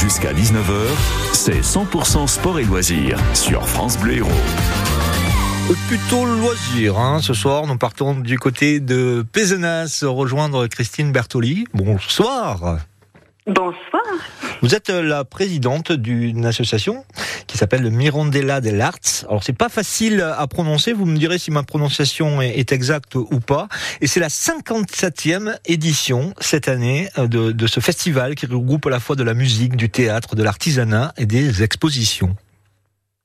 [0.00, 0.86] Jusqu'à 19h,
[1.32, 4.30] c'est 100% sport et loisirs sur France Bleu Héros.
[5.88, 7.20] Plutôt loisir, hein.
[7.20, 11.64] ce soir nous partons du côté de Pézenas rejoindre Christine Bertoli.
[11.74, 12.78] Bonsoir.
[13.48, 14.02] Bonsoir.
[14.60, 17.06] Vous êtes la présidente d'une association
[17.46, 19.24] qui s'appelle le Mirandella del Arts.
[19.26, 23.40] Alors c'est pas facile à prononcer, vous me direz si ma prononciation est exacte ou
[23.40, 23.68] pas.
[24.02, 29.00] Et c'est la 57e édition cette année de, de ce festival qui regroupe à la
[29.00, 32.36] fois de la musique, du théâtre, de l'artisanat et des expositions.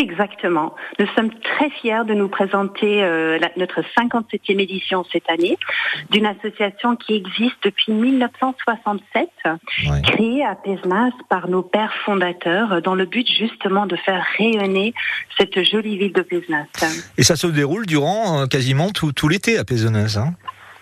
[0.00, 0.74] Exactement.
[0.98, 5.58] Nous sommes très fiers de nous présenter euh, la, notre 57e édition cette année
[6.10, 10.02] d'une association qui existe depuis 1967, ouais.
[10.02, 14.94] créée à Pesnas par nos pères fondateurs dans le but justement de faire rayonner
[15.38, 16.64] cette jolie ville de Pesnas.
[17.18, 20.16] Et ça se déroule durant euh, quasiment tout, tout l'été à Pesnas.
[20.18, 20.34] Hein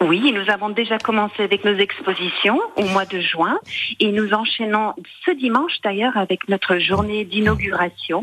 [0.00, 3.58] oui, nous avons déjà commencé avec nos expositions au mois de juin
[3.98, 8.22] et nous enchaînons ce dimanche d'ailleurs avec notre journée d'inauguration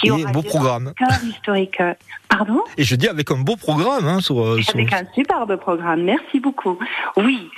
[0.00, 0.92] qui aura un beau programme.
[1.24, 1.78] historique.
[2.28, 2.62] Pardon?
[2.78, 4.08] Et je dis avec un beau programme.
[4.08, 4.78] Hein, sur, avec sur...
[4.78, 6.78] un superbe programme, merci beaucoup.
[7.16, 7.50] Oui,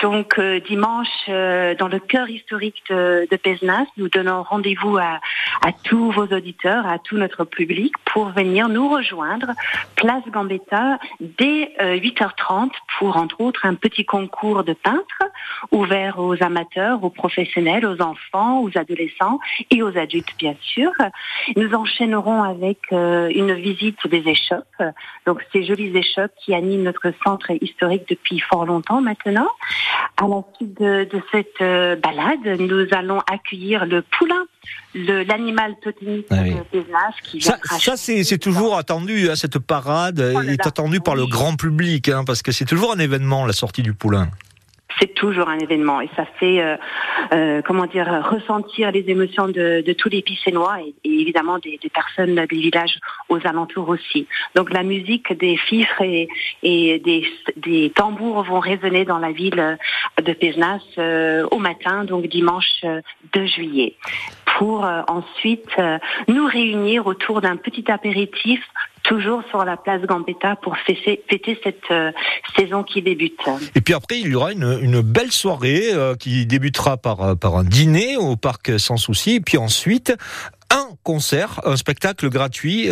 [0.00, 5.20] donc euh, dimanche, euh, dans le cœur historique de, de Pesnas, nous donnons rendez-vous à,
[5.62, 9.48] à, tous vos auditeurs, à tout notre public, pour venir nous rejoindre,
[9.96, 15.24] place Gambetta, dès euh, 8h30, pour entre autres un petit concours de peintres
[15.72, 20.90] ouvert aux amateurs, aux professionnels, aux enfants, aux adolescents et aux adultes bien sûr.
[21.56, 24.82] Nous enchaînerons avec euh, une visite des échoppes,
[25.26, 29.48] donc ces jolies échoppes qui animent notre centre historique depuis fort longtemps maintenant.
[30.16, 34.44] À la suite de, de cette euh, balade, nous allons accueillir le poulain,
[34.94, 36.54] l'animal totémique ah oui.
[36.54, 37.12] de Pézenas.
[37.22, 41.56] Qui ça, ça c'est toujours attendu, hein, cette parade oh est attendue par le grand
[41.56, 44.28] public, hein, parce que c'est toujours un événement, la sortie du poulain
[44.98, 46.76] c'est toujours un événement et ça fait euh,
[47.32, 52.56] euh, comment dire ressentir les émotions de, tous les Picénois et, évidemment des, personnes des
[52.56, 54.26] villages aux alentours aussi.
[54.54, 56.28] Donc la musique des fifres et,
[56.62, 59.78] des, tambours vont résonner dans la ville
[60.22, 62.84] de Pézenas euh, au matin, donc dimanche
[63.34, 63.94] 2 juillet,
[64.58, 65.70] pour ensuite
[66.28, 68.60] nous réunir autour d'un petit apéritif
[69.08, 71.24] toujours sur la place Gambetta pour fêter,
[71.64, 72.12] cette euh,
[72.56, 73.40] saison qui débute.
[73.74, 77.56] Et puis après, il y aura une, belle soirée euh, qui débutera par, euh, par
[77.56, 80.14] un dîner au parc Sans Souci, et puis ensuite
[80.70, 82.90] un concert, un spectacle gratuit,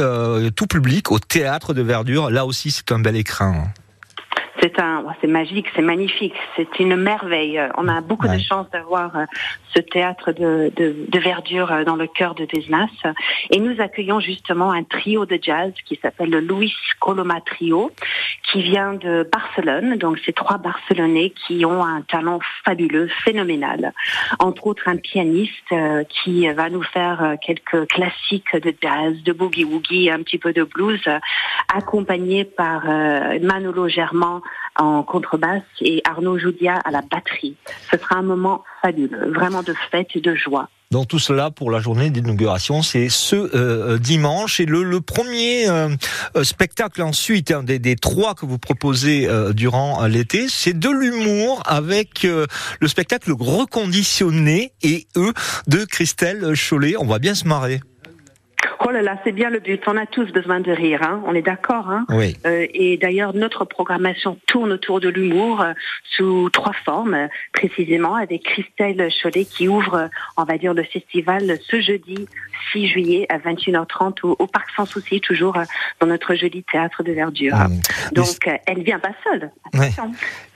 [0.56, 2.30] tout public, au théâtre de Verdure.
[2.30, 3.64] Là aussi, c'est un bel écrin.
[4.66, 7.60] C'est un, c'est magique, c'est magnifique, c'est une merveille.
[7.76, 8.36] On a beaucoup ouais.
[8.36, 9.12] de chance d'avoir
[9.74, 12.88] ce théâtre de, de, de, verdure dans le cœur de Desnas.
[13.50, 17.92] Et nous accueillons justement un trio de jazz qui s'appelle le Luis Coloma Trio,
[18.50, 19.96] qui vient de Barcelone.
[19.96, 23.92] Donc, c'est trois Barcelonais qui ont un talent fabuleux, phénoménal.
[24.38, 29.32] Entre autres, un pianiste euh, qui va nous faire euh, quelques classiques de jazz, de
[29.32, 31.02] boogie-woogie, un petit peu de blues,
[31.74, 34.42] accompagné par euh, Manolo Germain
[34.78, 37.56] en contrebasse et Arnaud Joudia à la batterie.
[37.90, 40.68] Ce sera un moment fabuleux, vraiment de fête et de joie.
[40.92, 44.60] Donc tout cela pour la journée d'inauguration, c'est ce euh, dimanche.
[44.60, 45.88] Et le, le premier euh,
[46.44, 51.60] spectacle ensuite, hein, des, des, trois que vous proposez euh, durant l'été, c'est de l'humour
[51.66, 55.32] avec le spectacle Reconditionné et eux
[55.66, 56.94] de Christelle Chollet.
[56.98, 57.80] On va bien se marrer.
[58.84, 59.82] Oh là là, c'est bien le but.
[59.86, 61.22] On a tous besoin de rire, hein.
[61.26, 61.88] on est d'accord.
[61.90, 62.36] Hein oui.
[62.46, 65.72] euh, et d'ailleurs, notre programmation tourne autour de l'humour euh,
[66.16, 71.58] sous trois formes, euh, précisément avec Christelle Chollet qui ouvre, on va dire, le festival
[71.68, 72.26] ce jeudi
[72.72, 75.64] 6 juillet à 21h30 au, au Parc Sans Souci, toujours euh,
[76.00, 77.54] dans notre joli théâtre de verdure.
[77.56, 77.68] Ah,
[78.12, 79.50] Donc, elle vient pas seule.
[79.74, 79.90] Ouais.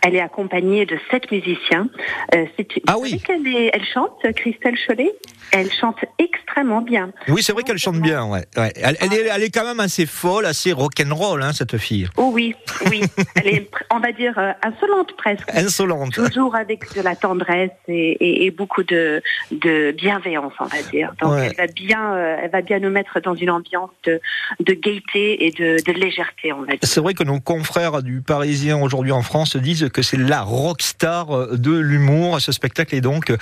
[0.02, 1.88] Elle est accompagnée de sept musiciens.
[2.34, 2.47] Euh,
[2.87, 3.20] ah oui.
[3.28, 5.12] Elle, est, elle chante, Christelle Chollet.
[5.52, 7.10] Elle chante extrêmement bien.
[7.28, 8.24] Oui, c'est vrai qu'elle chante bien.
[8.24, 8.72] Ouais, ouais.
[8.76, 12.08] Elle, elle, est, elle, est, quand même assez folle, assez rock'n'roll, hein, cette fille.
[12.16, 12.54] Oh oui,
[12.88, 13.02] oui.
[13.36, 15.48] elle est, on va dire, euh, insolente presque.
[15.52, 16.12] Insolente.
[16.12, 21.12] Toujours avec de la tendresse et, et, et beaucoup de, de, bienveillance, on va dire.
[21.20, 21.48] Donc ouais.
[21.50, 24.20] elle va bien, euh, elle va bien nous mettre dans une ambiance de,
[24.60, 26.78] de gaieté et de, de légèreté, on va dire.
[26.82, 31.48] C'est vrai que nos confrères du Parisien aujourd'hui en France disent que c'est la rockstar
[31.56, 32.40] de l'humour.
[32.40, 33.32] Ce spectacle est donc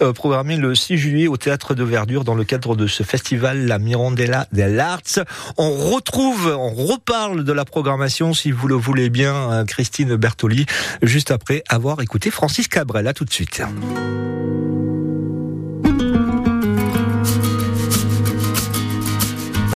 [0.00, 3.78] euh, programmé le 6 juillet au De Verdure dans le cadre de ce festival La
[3.78, 5.24] Mirandella del Arts.
[5.56, 10.66] On retrouve, on reparle de la programmation si vous le voulez bien, Christine Bertoli,
[11.00, 13.10] juste après avoir écouté Francis Cabrel.
[13.14, 13.62] Tout de suite.